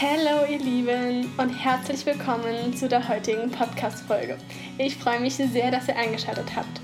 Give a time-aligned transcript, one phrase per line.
[0.00, 4.38] Hallo ihr Lieben und herzlich willkommen zu der heutigen Podcast-Folge.
[4.78, 6.80] Ich freue mich sehr, dass ihr eingeschaltet habt.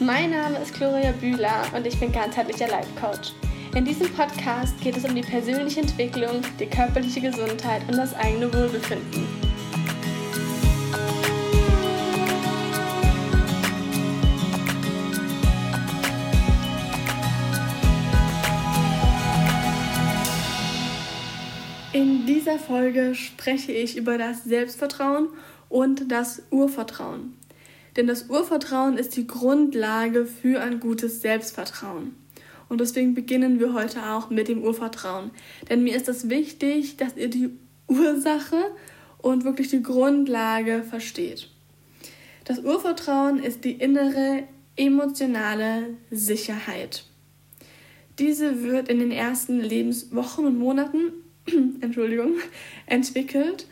[0.00, 3.32] Mein Name ist Gloria Bühler und ich bin ganzheitlicher Life Coach.
[3.76, 8.52] In diesem Podcast geht es um die persönliche Entwicklung, die körperliche Gesundheit und das eigene
[8.52, 9.47] Wohlbefinden.
[22.48, 25.28] Dieser Folge spreche ich über das Selbstvertrauen
[25.68, 27.34] und das Urvertrauen.
[27.94, 32.14] Denn das Urvertrauen ist die Grundlage für ein gutes Selbstvertrauen.
[32.70, 35.30] Und deswegen beginnen wir heute auch mit dem Urvertrauen.
[35.68, 37.50] Denn mir ist es wichtig, dass ihr die
[37.86, 38.70] Ursache
[39.18, 41.50] und wirklich die Grundlage versteht.
[42.46, 44.44] Das Urvertrauen ist die innere
[44.74, 47.04] emotionale Sicherheit.
[48.18, 51.12] Diese wird in den ersten Lebenswochen und Monaten
[51.80, 52.34] Entschuldigung,
[52.86, 53.66] entwickelt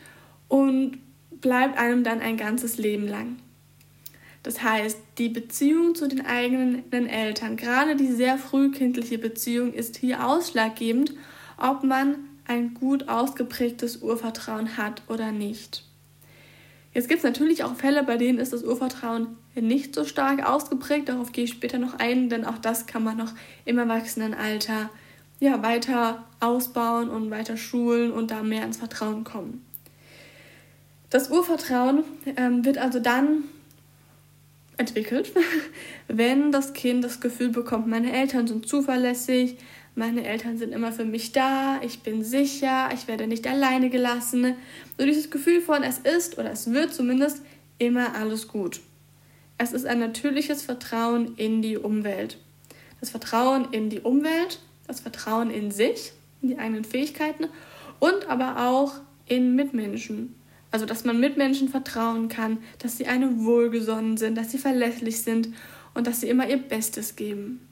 [0.47, 0.97] und
[1.41, 3.37] bleibt einem dann ein ganzes Leben lang.
[4.43, 10.25] Das heißt, die Beziehung zu den eigenen Eltern, gerade die sehr frühkindliche Beziehung, ist hier
[10.25, 11.13] ausschlaggebend,
[11.57, 15.83] ob man ein gut ausgeprägtes Urvertrauen hat oder nicht.
[16.93, 21.09] Jetzt gibt es natürlich auch Fälle, bei denen ist das Urvertrauen nicht so stark ausgeprägt.
[21.09, 23.33] Darauf gehe ich später noch ein, denn auch das kann man noch
[23.65, 24.89] im Erwachsenenalter
[25.39, 29.65] ja, weiter ausbauen und weiter schulen und da mehr ins Vertrauen kommen.
[31.09, 32.03] Das Urvertrauen
[32.35, 33.43] ähm, wird also dann
[34.77, 35.31] entwickelt,
[36.07, 39.57] wenn das Kind das Gefühl bekommt, meine Eltern sind zuverlässig,
[39.95, 44.53] meine Eltern sind immer für mich da, ich bin sicher, ich werde nicht alleine gelassen.
[44.95, 47.41] So dieses Gefühl von, es ist oder es wird zumindest
[47.79, 48.81] immer alles gut.
[49.57, 52.37] Es ist ein natürliches Vertrauen in die Umwelt.
[52.99, 57.47] Das Vertrauen in die Umwelt, das Vertrauen in sich, in die eigenen Fähigkeiten
[57.99, 58.93] und aber auch
[59.27, 60.35] in Mitmenschen.
[60.71, 65.49] Also, dass man Mitmenschen vertrauen kann, dass sie einem wohlgesonnen sind, dass sie verlässlich sind
[65.93, 67.67] und dass sie immer ihr Bestes geben.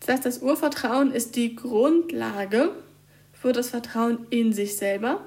[0.00, 2.70] Das heißt, das Urvertrauen ist die Grundlage
[3.32, 5.24] für das Vertrauen in sich selber,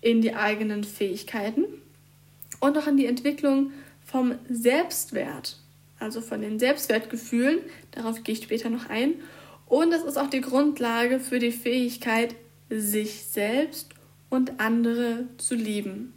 [0.00, 1.64] in die eigenen Fähigkeiten
[2.60, 3.72] und auch in die Entwicklung
[4.04, 5.58] vom Selbstwert,
[5.98, 7.60] also von den Selbstwertgefühlen,
[7.92, 9.14] darauf gehe ich später noch ein.
[9.74, 12.36] Und es ist auch die Grundlage für die Fähigkeit,
[12.70, 13.88] sich selbst
[14.30, 16.14] und andere zu lieben.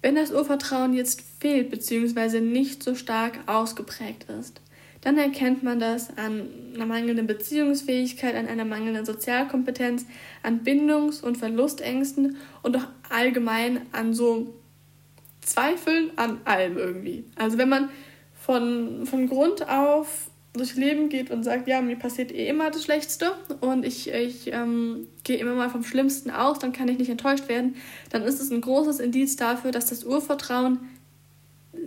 [0.00, 2.40] Wenn das Urvertrauen jetzt fehlt bzw.
[2.40, 4.62] nicht so stark ausgeprägt ist,
[5.02, 10.06] dann erkennt man das an einer mangelnden Beziehungsfähigkeit, an einer mangelnden Sozialkompetenz,
[10.42, 14.54] an Bindungs- und Verlustängsten und auch allgemein an so
[15.42, 17.24] Zweifeln an allem irgendwie.
[17.36, 17.90] Also wenn man
[18.32, 22.84] von, von Grund auf durchs Leben geht und sagt, ja, mir passiert eh immer das
[22.84, 27.10] Schlechteste und ich, ich ähm, gehe immer mal vom Schlimmsten aus, dann kann ich nicht
[27.10, 27.76] enttäuscht werden,
[28.10, 30.80] dann ist es ein großes Indiz dafür, dass das Urvertrauen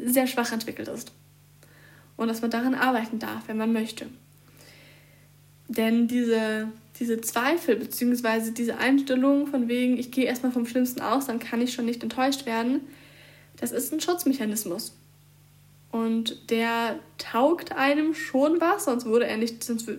[0.06, 1.12] sehr schwach entwickelt ist.
[2.18, 4.06] Und dass man daran arbeiten darf, wenn man möchte.
[5.68, 6.68] Denn diese,
[7.00, 8.52] diese Zweifel bzw.
[8.52, 12.04] diese Einstellung von wegen, ich gehe erstmal vom Schlimmsten aus, dann kann ich schon nicht
[12.04, 12.82] enttäuscht werden,
[13.60, 14.94] das ist ein Schutzmechanismus.
[15.92, 19.90] Und der taugt einem schon was, sonst, wurde er nicht, sonst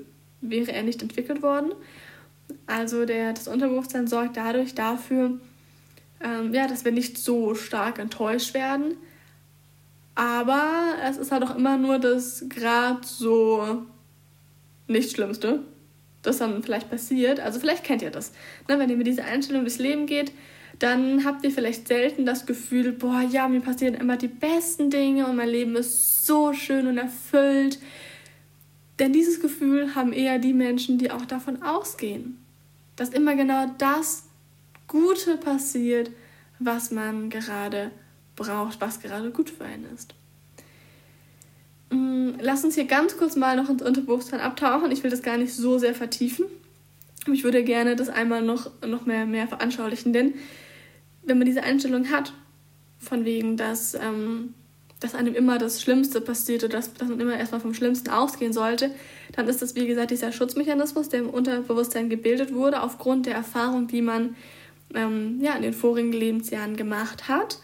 [0.40, 1.72] wäre er nicht entwickelt worden.
[2.66, 5.38] Also der, das Unterbewusstsein sorgt dadurch dafür,
[6.22, 8.96] ähm, ja, dass wir nicht so stark enttäuscht werden.
[10.14, 13.82] Aber es ist halt auch immer nur das gerade so
[14.86, 15.60] nicht Schlimmste,
[16.22, 17.40] das dann vielleicht passiert.
[17.40, 18.32] Also vielleicht kennt ihr das.
[18.68, 20.32] Ne, wenn ihr mit dieser Einstellung durchs Leben geht,
[20.82, 25.28] dann habt ihr vielleicht selten das Gefühl, boah, ja, mir passieren immer die besten Dinge
[25.28, 27.78] und mein Leben ist so schön und erfüllt.
[28.98, 32.36] Denn dieses Gefühl haben eher die Menschen, die auch davon ausgehen,
[32.96, 34.24] dass immer genau das
[34.88, 36.10] Gute passiert,
[36.58, 37.92] was man gerade
[38.34, 40.14] braucht, was gerade gut für einen ist.
[41.90, 44.90] Mm, lass uns hier ganz kurz mal noch ins Unterbewusstsein abtauchen.
[44.90, 46.46] Ich will das gar nicht so sehr vertiefen.
[47.32, 50.34] Ich würde gerne das einmal noch, noch mehr, mehr veranschaulichen, denn
[51.24, 52.32] wenn man diese Einstellung hat,
[52.98, 54.54] von wegen, dass, ähm,
[55.00, 58.52] dass einem immer das Schlimmste passiert oder dass, dass man immer erstmal vom Schlimmsten ausgehen
[58.52, 58.90] sollte,
[59.32, 63.88] dann ist das, wie gesagt, dieser Schutzmechanismus, der im Unterbewusstsein gebildet wurde, aufgrund der Erfahrung,
[63.88, 64.36] die man
[64.94, 67.58] ähm, ja, in den vorigen Lebensjahren gemacht hat.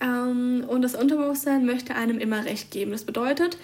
[0.00, 2.90] Ähm, und das Unterbewusstsein möchte einem immer recht geben.
[2.90, 3.56] Das bedeutet,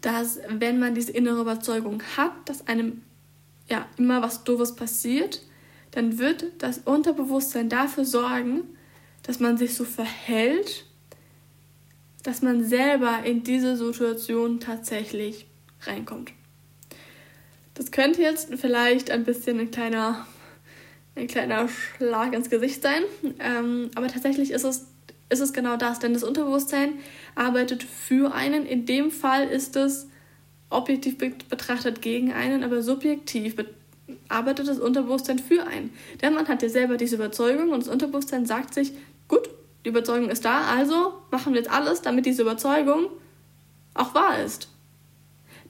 [0.00, 3.02] dass wenn man diese innere Überzeugung hat, dass einem
[3.68, 5.42] ja immer was Doofes passiert,
[5.92, 8.62] dann wird das Unterbewusstsein dafür sorgen,
[9.22, 10.84] dass man sich so verhält,
[12.22, 15.46] dass man selber in diese Situation tatsächlich
[15.82, 16.32] reinkommt.
[17.74, 20.26] Das könnte jetzt vielleicht ein bisschen ein kleiner
[21.14, 23.02] ein kleiner Schlag ins Gesicht sein.
[23.38, 24.86] Ähm, aber tatsächlich ist es,
[25.28, 26.94] ist es genau das, denn das Unterbewusstsein
[27.34, 28.66] arbeitet für einen.
[28.66, 30.08] In dem Fall ist es
[30.70, 33.56] objektiv betrachtet gegen einen, aber subjektiv
[34.28, 35.92] arbeitet das Unterbewusstsein für einen.
[36.20, 38.92] Denn man hat ja selber diese Überzeugung und das Unterbewusstsein sagt sich,
[39.28, 39.48] gut,
[39.84, 43.06] die Überzeugung ist da, also machen wir jetzt alles, damit diese Überzeugung
[43.94, 44.68] auch wahr ist.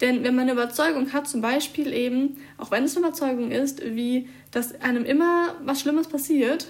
[0.00, 3.82] Denn wenn man eine Überzeugung hat, zum Beispiel eben, auch wenn es eine Überzeugung ist,
[3.84, 6.66] wie dass einem immer was Schlimmes passiert,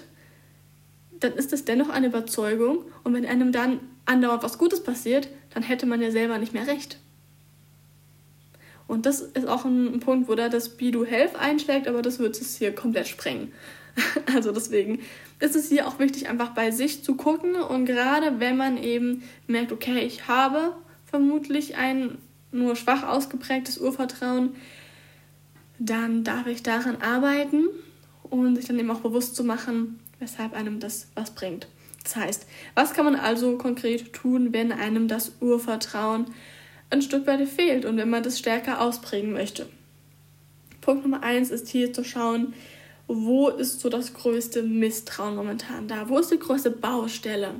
[1.19, 2.85] dann ist es dennoch eine Überzeugung.
[3.03, 6.67] Und wenn einem dann andauernd was Gutes passiert, dann hätte man ja selber nicht mehr
[6.67, 6.99] recht.
[8.93, 12.19] Und das ist auch ein, Punkt, wo da das Be Do Health einschlägt, aber das
[12.19, 13.51] wird es hier komplett sprengen.
[14.35, 14.99] also deswegen
[15.39, 19.23] ist es hier auch wichtig, einfach bei sich zu gucken und gerade wenn man eben
[19.47, 20.75] merkt, okay, ich habe
[21.07, 22.19] vermutlich ein
[22.51, 24.53] nur schwach ausgeprägtes Urvertrauen,
[25.79, 27.69] dann darf ich daran arbeiten
[28.21, 31.67] und sich dann eben auch bewusst zu machen, weshalb einem das was bringt.
[32.03, 36.27] Das heißt, was kann man also konkret tun, wenn einem das Urvertrauen
[36.93, 39.67] ein Stück weit fehlt und wenn man das stärker ausprägen möchte?
[40.79, 42.53] Punkt Nummer eins ist hier zu schauen,
[43.07, 46.07] wo ist so das größte Misstrauen momentan da?
[46.07, 47.55] Wo ist die größte Baustelle?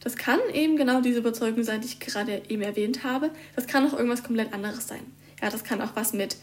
[0.00, 3.30] Das kann eben genau diese Überzeugung sein, die ich gerade eben erwähnt habe.
[3.54, 5.02] Das kann auch irgendwas komplett anderes sein.
[5.40, 6.36] Ja, das kann auch was mit,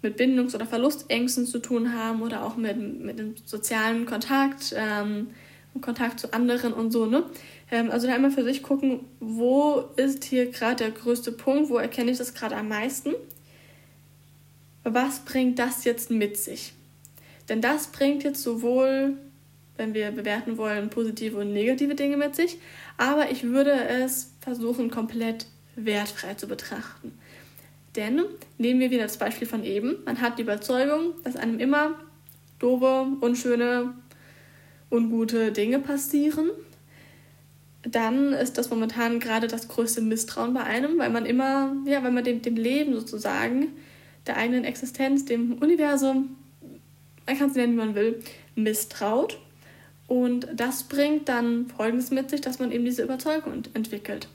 [0.00, 5.28] mit Bindungs- oder Verlustängsten zu tun haben oder auch mit, mit dem sozialen Kontakt, ähm,
[5.80, 7.06] Kontakt zu anderen und so.
[7.06, 7.24] Ne?
[7.70, 11.78] Ähm, also da einmal für sich gucken, wo ist hier gerade der größte Punkt, wo
[11.78, 13.14] erkenne ich das gerade am meisten.
[14.84, 16.74] Was bringt das jetzt mit sich?
[17.48, 19.16] Denn das bringt jetzt sowohl,
[19.76, 22.58] wenn wir bewerten wollen, positive und negative Dinge mit sich,
[22.98, 25.46] aber ich würde es versuchen, komplett
[25.76, 27.12] wertfrei zu betrachten.
[27.96, 28.22] Denn
[28.58, 29.96] nehmen wir wieder das Beispiel von eben.
[30.04, 31.98] Man hat die Überzeugung, dass einem immer
[32.58, 33.94] doofe, unschöne,
[34.92, 36.50] ungute Dinge passieren.
[37.82, 42.12] Dann ist das momentan gerade das größte Misstrauen bei einem, weil man immer, ja, weil
[42.12, 43.68] man dem, dem Leben sozusagen,
[44.26, 46.36] der eigenen Existenz, dem Universum,
[47.26, 48.22] man kann es nennen, wie man will,
[48.54, 49.38] misstraut.
[50.06, 54.28] Und das bringt dann Folgendes mit sich, dass man eben diese Überzeugung entwickelt.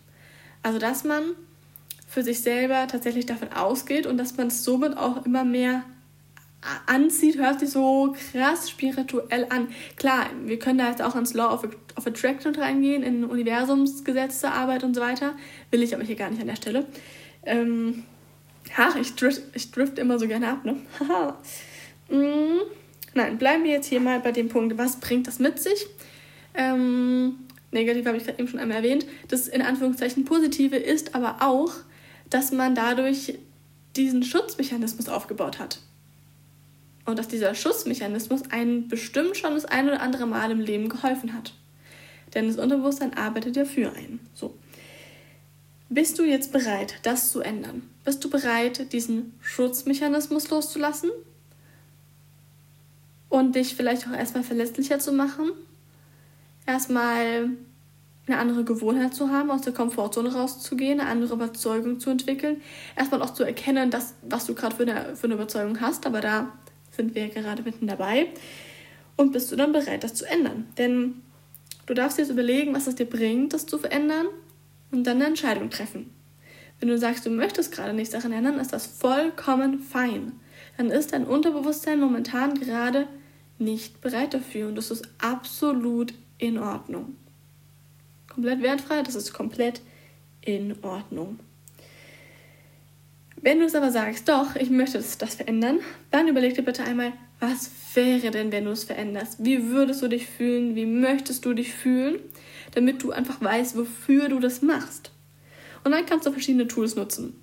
[0.63, 1.23] Also, dass man
[2.07, 5.83] für sich selber tatsächlich davon ausgeht und dass man es somit auch immer mehr
[6.85, 9.69] anzieht, hört sich so krass spirituell an.
[9.95, 14.83] Klar, wir können da jetzt auch ins Law of, of Attraction reingehen, in Universumsgesetze, Arbeit
[14.83, 15.33] und so weiter.
[15.71, 16.85] Will ich aber hier gar nicht an der Stelle.
[17.45, 18.03] Ähm,
[18.75, 20.77] ach, ich drift, ich drift immer so gerne ab, ne?
[22.09, 22.61] Mm.
[23.13, 25.87] Nein, bleiben wir jetzt hier mal bei dem Punkt, was bringt das mit sich?
[26.53, 27.35] Ähm,
[27.71, 29.05] negativ habe ich gerade eben schon einmal erwähnt.
[29.27, 31.73] Das in Anführungszeichen Positive ist aber auch,
[32.29, 33.37] dass man dadurch
[33.95, 35.79] diesen Schutzmechanismus aufgebaut hat.
[37.07, 41.33] Und dass dieser Schutzmechanismus einen bestimmt schon das ein oder andere Mal im Leben geholfen
[41.33, 41.53] hat.
[42.35, 44.19] Denn das Unterbewusstsein arbeitet ja für einen.
[44.35, 44.55] So.
[45.89, 47.89] Bist du jetzt bereit, das zu ändern?
[48.03, 51.09] Bist du bereit, diesen Schutzmechanismus loszulassen?
[53.29, 55.51] und dich vielleicht auch erstmal verlässlicher zu machen.
[56.65, 57.49] Erstmal
[58.27, 62.61] eine andere Gewohnheit zu haben, aus der Komfortzone rauszugehen, eine andere Überzeugung zu entwickeln.
[62.95, 66.51] Erstmal auch zu erkennen, dass, was du gerade für für eine Überzeugung hast, aber da
[66.97, 68.27] sind wir gerade mitten dabei.
[69.15, 70.67] Und bist du dann bereit, das zu ändern?
[70.77, 71.21] Denn
[71.85, 74.27] du darfst jetzt überlegen, was es dir bringt, das zu verändern
[74.91, 76.11] und dann eine Entscheidung treffen.
[76.79, 80.33] Wenn du sagst, du möchtest gerade nichts daran ändern, ist das vollkommen fein.
[80.77, 83.07] Dann ist dein Unterbewusstsein momentan gerade
[83.57, 87.15] nicht bereit dafür und das ist absolut in Ordnung.
[88.27, 89.81] Komplett wertfrei, das ist komplett
[90.41, 91.39] in Ordnung.
[93.41, 95.79] Wenn du es aber sagst, doch, ich möchte das verändern,
[96.11, 99.43] dann überleg dir bitte einmal, was wäre denn, wenn du es veränderst?
[99.43, 100.75] Wie würdest du dich fühlen?
[100.75, 102.19] Wie möchtest du dich fühlen?
[102.73, 105.11] Damit du einfach weißt, wofür du das machst.
[105.83, 107.35] Und dann kannst du verschiedene Tools nutzen.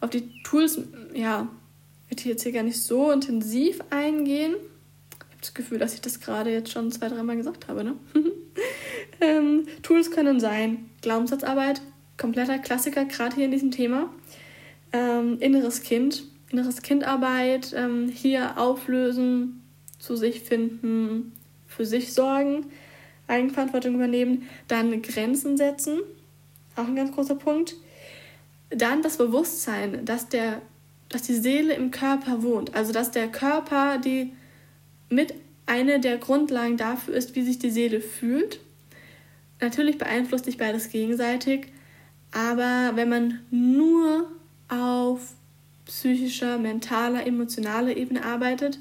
[0.00, 0.80] Auf die Tools,
[1.14, 1.48] ja,
[2.08, 4.54] werde ich jetzt hier gar nicht so intensiv eingehen
[5.44, 7.84] das Gefühl, dass ich das gerade jetzt schon zwei, dreimal gesagt habe.
[7.84, 7.96] Ne?
[9.20, 11.82] ähm, Tools können sein Glaubenssatzarbeit,
[12.16, 14.10] kompletter Klassiker, gerade hier in diesem Thema.
[14.94, 19.60] Ähm, inneres Kind, inneres Kindarbeit, ähm, hier auflösen,
[19.98, 21.32] zu sich finden,
[21.66, 22.66] für sich sorgen,
[23.26, 25.98] Eigenverantwortung übernehmen, dann Grenzen setzen,
[26.76, 27.74] auch ein ganz großer Punkt.
[28.70, 30.62] Dann das Bewusstsein, dass, der,
[31.08, 34.32] dass die Seele im Körper wohnt, also dass der Körper die
[35.10, 35.34] mit
[35.66, 38.60] eine der Grundlagen dafür ist, wie sich die Seele fühlt.
[39.60, 41.66] Natürlich beeinflusst sich beides gegenseitig,
[42.30, 44.28] aber wenn man nur
[44.68, 45.34] auf
[45.86, 48.78] psychischer, mentaler, emotionaler Ebene arbeitet,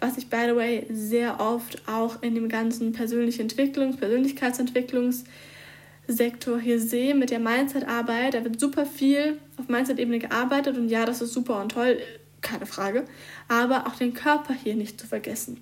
[0.00, 6.80] was ich, by the way, sehr oft auch in dem ganzen persönlichen Entwicklungs-, Persönlichkeitsentwicklungssektor hier
[6.80, 8.34] sehe mit der Mindset-Arbeit.
[8.34, 11.98] Da wird super viel auf Mindset-Ebene gearbeitet und ja, das ist super und toll,
[12.40, 13.04] keine Frage.
[13.48, 15.60] Aber auch den Körper hier nicht zu vergessen.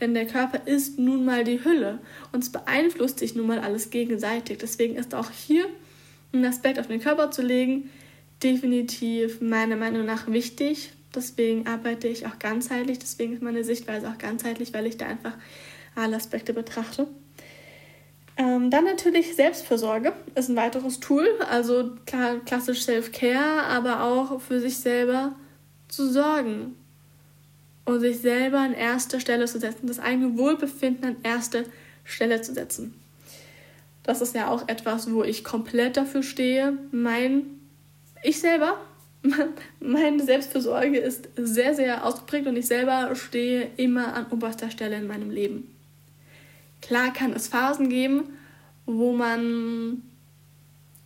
[0.00, 2.00] Denn der Körper ist nun mal die Hülle
[2.32, 4.58] und es beeinflusst sich nun mal alles gegenseitig.
[4.58, 5.66] Deswegen ist auch hier
[6.32, 7.90] ein Aspekt auf den Körper zu legen
[8.44, 10.92] definitiv meiner Meinung nach wichtig.
[11.14, 12.98] Deswegen arbeite ich auch ganzheitlich.
[12.98, 15.34] Deswegen ist meine Sichtweise auch ganzheitlich, weil ich da einfach
[15.94, 17.06] alle Aspekte betrachte.
[18.36, 21.26] Ähm, dann natürlich Selbstfürsorge ist ein weiteres Tool.
[21.48, 25.34] Also klar, klassisch Self-Care, aber auch für sich selber
[25.88, 26.74] zu sorgen
[27.84, 31.64] und sich selber an erste Stelle zu setzen, das eigene Wohlbefinden an erste
[32.04, 32.94] Stelle zu setzen.
[34.02, 36.76] Das ist ja auch etwas, wo ich komplett dafür stehe.
[36.90, 37.53] Mein,
[38.24, 38.80] ich selber,
[39.80, 45.06] meine Selbstfürsorge ist sehr, sehr ausgeprägt und ich selber stehe immer an oberster Stelle in
[45.06, 45.70] meinem Leben.
[46.82, 48.24] Klar kann es Phasen geben,
[48.86, 50.02] wo man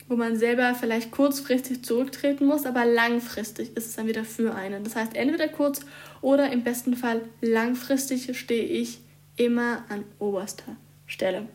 [0.09, 4.83] wo man selber vielleicht kurzfristig zurücktreten muss, aber langfristig ist es dann wieder für einen.
[4.83, 5.81] Das heißt, entweder kurz
[6.23, 9.01] oder im besten Fall langfristig stehe ich
[9.37, 11.47] immer an oberster Stelle.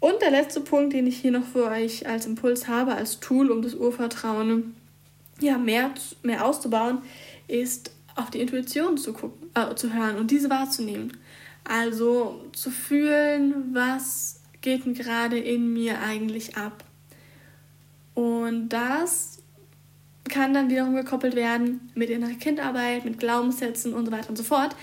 [0.00, 3.50] Und der letzte Punkt, den ich hier noch für euch als Impuls habe, als Tool,
[3.50, 4.74] um das Urvertrauen
[5.40, 5.90] ja, mehr,
[6.22, 7.02] mehr auszubauen,
[7.48, 11.16] ist auf die Intuition zu, gucken, äh, zu hören und diese wahrzunehmen.
[11.64, 16.84] Also zu fühlen, was geht denn gerade in mir eigentlich ab.
[18.14, 19.38] Und das
[20.28, 24.44] kann dann wiederum gekoppelt werden mit innerer Kindarbeit, mit Glaubenssätzen und so weiter und so
[24.44, 24.74] fort.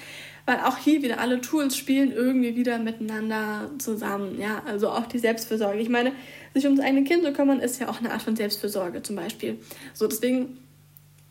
[0.48, 4.40] Weil auch hier wieder alle Tools spielen irgendwie wieder miteinander zusammen.
[4.40, 5.80] Ja, also auch die Selbstfürsorge.
[5.80, 6.14] Ich meine,
[6.54, 9.18] sich um das eigene Kind zu kümmern, ist ja auch eine Art von Selbstfürsorge zum
[9.18, 9.60] Beispiel.
[9.94, 10.58] So, deswegen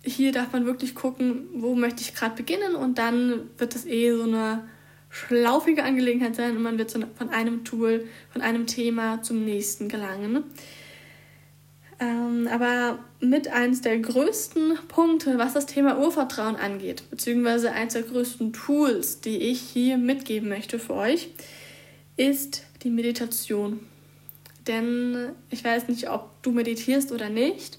[0.04, 4.12] hier darf man wirklich gucken, wo möchte ich gerade beginnen und dann wird das eh
[4.12, 4.68] so eine
[5.08, 10.44] schlaufige Angelegenheit sein und man wird von einem Tool, von einem Thema zum nächsten gelangen.
[11.98, 18.02] Ähm, aber mit eines der größten Punkte, was das Thema Urvertrauen angeht, beziehungsweise eines der
[18.02, 21.30] größten Tools, die ich hier mitgeben möchte für euch,
[22.16, 23.80] ist die Meditation.
[24.66, 27.78] Denn ich weiß nicht, ob du meditierst oder nicht.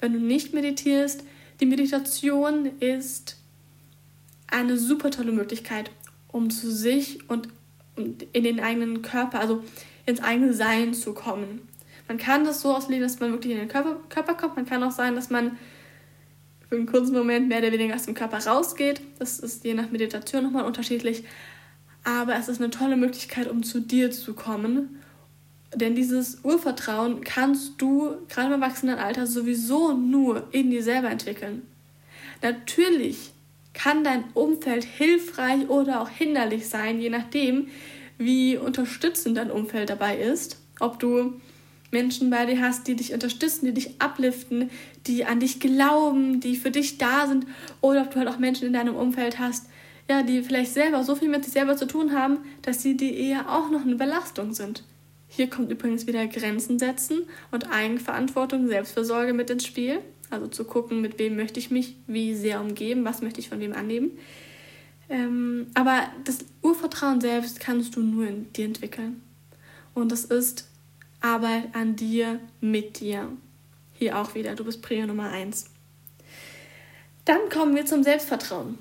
[0.00, 1.24] Wenn du nicht meditierst,
[1.60, 3.36] die Meditation ist
[4.46, 5.90] eine super tolle Möglichkeit,
[6.28, 7.48] um zu sich und
[7.96, 9.64] in den eigenen Körper, also
[10.06, 11.68] ins eigene Sein zu kommen.
[12.08, 14.56] Man kann das so auslegen, dass man wirklich in den Körper, Körper kommt.
[14.56, 15.58] Man kann auch sein, dass man
[16.68, 19.00] für einen kurzen Moment mehr oder weniger aus dem Körper rausgeht.
[19.18, 21.24] Das ist je nach Meditation nochmal unterschiedlich.
[22.04, 24.98] Aber es ist eine tolle Möglichkeit, um zu dir zu kommen.
[25.74, 31.62] Denn dieses Urvertrauen kannst du gerade im Erwachsenenalter sowieso nur in dir selber entwickeln.
[32.42, 33.32] Natürlich
[33.74, 37.68] kann dein Umfeld hilfreich oder auch hinderlich sein, je nachdem,
[38.16, 40.58] wie unterstützend dein Umfeld dabei ist.
[40.80, 41.40] Ob du
[41.90, 44.70] Menschen bei dir hast, die dich unterstützen, die dich upliften,
[45.06, 47.46] die an dich glauben, die für dich da sind,
[47.80, 49.66] oder ob du halt auch Menschen in deinem Umfeld hast,
[50.08, 53.14] ja, die vielleicht selber so viel mit sich selber zu tun haben, dass sie dir
[53.14, 54.82] eher auch noch eine Belastung sind.
[55.28, 60.00] Hier kommt übrigens wieder Grenzen setzen und Eigenverantwortung, Selbstversorge mit ins Spiel.
[60.30, 63.60] Also zu gucken, mit wem möchte ich mich wie sehr umgeben, was möchte ich von
[63.60, 64.12] wem annehmen.
[65.10, 69.22] Ähm, aber das Urvertrauen selbst kannst du nur in dir entwickeln.
[69.94, 70.67] Und das ist
[71.20, 73.28] Arbeit an dir, mit dir.
[73.94, 75.66] Hier auch wieder, du bist Prio Nummer 1.
[77.24, 78.78] Dann kommen wir zum Selbstvertrauen.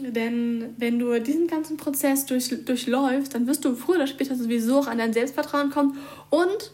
[0.00, 4.80] Denn wenn du diesen ganzen Prozess durch, durchläufst, dann wirst du früher oder später sowieso
[4.80, 5.98] auch an dein Selbstvertrauen kommen
[6.30, 6.72] und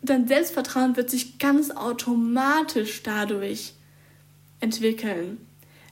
[0.00, 3.74] dein Selbstvertrauen wird sich ganz automatisch dadurch
[4.60, 5.38] entwickeln.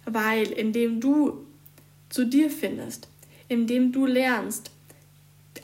[0.07, 1.45] Weil indem du
[2.09, 3.09] zu dir findest,
[3.49, 4.71] indem du lernst,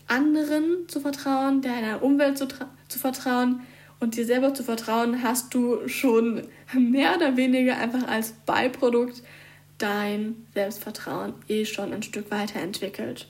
[0.07, 2.49] anderen zu vertrauen, deiner Umwelt zu,
[2.91, 3.61] zu vertrauen
[4.01, 9.23] und dir selber zu vertrauen, hast du schon mehr oder weniger einfach als Beiprodukt
[9.79, 13.29] dein Selbstvertrauen eh schon ein Stück weiterentwickelt.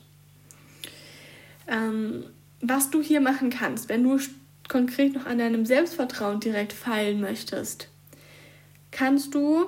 [1.67, 2.25] Ähm,
[2.61, 4.19] was du hier machen kannst, wenn du
[4.67, 7.87] konkret noch an deinem Selbstvertrauen direkt feilen möchtest,
[8.91, 9.65] kannst du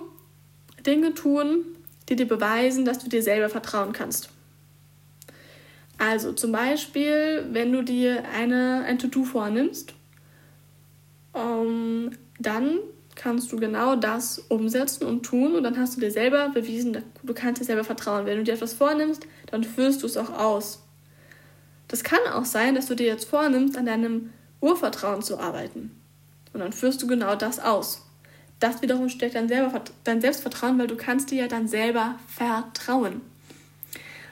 [0.86, 1.64] Dinge tun,
[2.10, 4.30] die dir beweisen, dass du dir selber vertrauen kannst.
[5.98, 9.94] Also zum Beispiel, wenn du dir eine, ein To-Do vornimmst,
[11.34, 12.80] ähm, dann
[13.16, 17.34] kannst du genau das umsetzen und tun und dann hast du dir selber bewiesen, du
[17.34, 18.26] kannst dir selber vertrauen.
[18.26, 20.84] Wenn du dir etwas vornimmst, dann führst du es auch aus.
[21.88, 24.32] Das kann auch sein, dass du dir jetzt vornimmst, an deinem
[24.62, 25.92] Urvertrauen zu arbeiten.
[26.54, 28.02] Und dann führst du genau das aus.
[28.60, 33.22] Das wiederum stärkt dein, selber, dein Selbstvertrauen, weil du kannst dir ja dann selber vertrauen.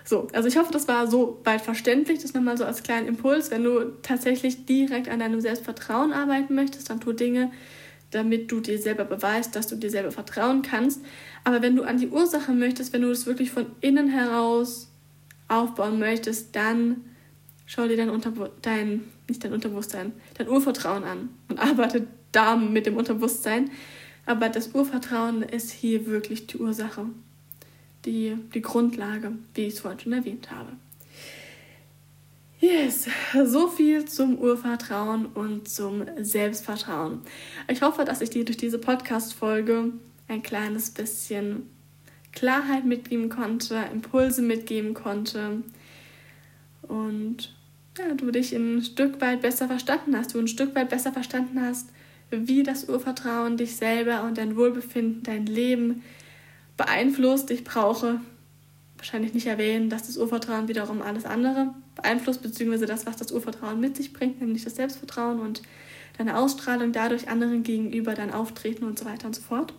[0.04, 2.20] So, also ich hoffe, das war so weit verständlich.
[2.20, 3.52] Das nochmal so als kleinen Impuls.
[3.52, 7.52] Wenn du tatsächlich direkt an deinem Selbstvertrauen arbeiten möchtest, dann tu Dinge,
[8.12, 11.02] damit du dir selber beweist, dass du dir selber vertrauen kannst.
[11.44, 14.90] Aber wenn du an die Ursache möchtest, wenn du es wirklich von innen heraus
[15.48, 17.06] aufbauen möchtest, dann
[17.66, 22.86] schau dir dein, Unterbu dein nicht dein Unterbewusstsein, dein Urvertrauen an und arbeite da mit
[22.86, 23.72] dem Unterbewusstsein.
[24.26, 27.06] Aber das Urvertrauen ist hier wirklich die Ursache,
[28.06, 30.72] die, die Grundlage, wie ich es vorhin schon erwähnt habe.
[32.60, 33.08] Yes,
[33.46, 37.22] so viel zum Urvertrauen und zum Selbstvertrauen.
[37.68, 39.94] Ich hoffe, dass ich dir durch diese Podcast-Folge
[40.28, 41.68] ein kleines bisschen
[42.34, 45.64] Klarheit mitgeben konnte, Impulse mitgeben konnte
[46.84, 47.54] und
[47.98, 51.62] ja, du dich ein Stück weit besser verstanden hast, du ein Stück weit besser verstanden
[51.62, 51.90] hast,
[52.30, 56.04] wie das Urvertrauen dich selber und dein Wohlbefinden, dein Leben
[56.82, 57.52] beeinflusst.
[57.52, 58.20] Ich brauche
[58.98, 63.80] wahrscheinlich nicht erwähnen, dass das Urvertrauen wiederum alles andere beeinflusst, beziehungsweise das, was das Urvertrauen
[63.80, 65.62] mit sich bringt, nämlich das Selbstvertrauen und
[66.18, 69.74] deine Ausstrahlung dadurch anderen gegenüber, dein Auftreten und so weiter und so fort.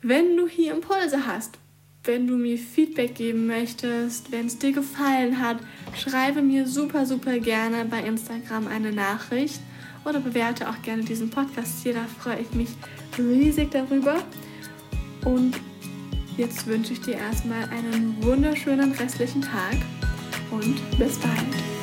[0.00, 1.58] Wenn du hier Impulse hast,
[2.04, 5.58] wenn du mir Feedback geben möchtest, wenn es dir gefallen hat,
[5.94, 9.60] schreibe mir super, super gerne bei Instagram eine Nachricht
[10.04, 11.94] oder bewerte auch gerne diesen Podcast hier.
[11.94, 12.68] Da freue ich mich
[13.18, 14.22] riesig darüber.
[15.24, 15.56] Und
[16.36, 19.76] jetzt wünsche ich dir erstmal einen wunderschönen restlichen Tag
[20.50, 21.75] und bis bald.